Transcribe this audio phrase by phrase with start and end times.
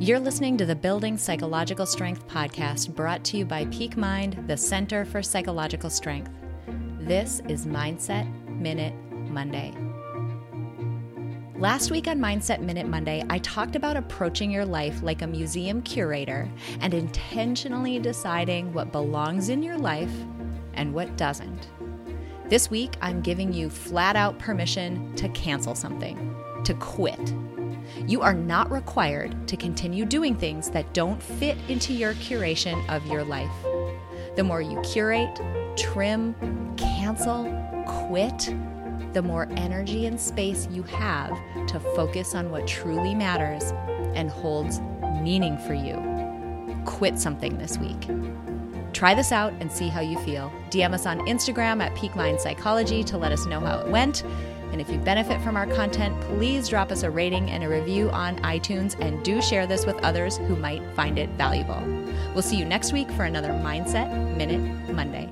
[0.00, 4.56] You're listening to the Building Psychological Strength podcast brought to you by Peak Mind, the
[4.56, 6.30] Center for Psychological Strength.
[7.00, 9.74] This is Mindset Minute Monday.
[11.56, 15.82] Last week on Mindset Minute Monday, I talked about approaching your life like a museum
[15.82, 16.48] curator
[16.80, 20.12] and intentionally deciding what belongs in your life
[20.74, 21.70] and what doesn't.
[22.48, 27.34] This week, I'm giving you flat out permission to cancel something, to quit
[28.06, 33.06] you are not required to continue doing things that don't fit into your curation of
[33.06, 33.50] your life.
[34.36, 35.40] The more you curate,
[35.76, 36.34] trim,
[36.76, 37.44] cancel,
[37.86, 38.54] quit,
[39.12, 41.30] the more energy and space you have
[41.68, 43.72] to focus on what truly matters
[44.14, 44.80] and holds
[45.22, 45.96] meaning for you.
[46.84, 48.08] Quit something this week.
[48.92, 50.52] Try this out and see how you feel.
[50.70, 54.24] DM us on Instagram at Peak Mind Psychology to let us know how it went.
[54.70, 58.10] And if you benefit from our content, please drop us a rating and a review
[58.10, 61.82] on iTunes and do share this with others who might find it valuable.
[62.34, 64.60] We'll see you next week for another Mindset Minute
[64.92, 65.28] Monday.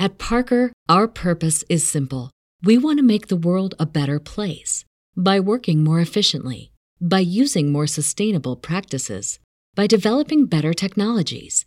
[0.00, 2.30] At Parker, our purpose is simple.
[2.62, 4.84] We want to make the world a better place
[5.16, 9.40] by working more efficiently, by using more sustainable practices,
[9.74, 11.66] by developing better technologies